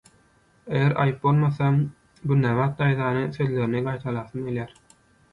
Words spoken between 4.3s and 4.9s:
gelýär